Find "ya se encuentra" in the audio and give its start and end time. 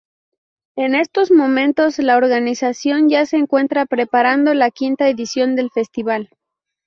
3.07-3.85